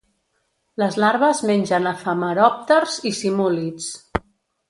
Les 0.83 0.95
larves 1.01 1.41
mengen 1.49 1.85
efemeròpters 1.91 2.97
i 3.09 3.11
simúlids. 3.21 3.93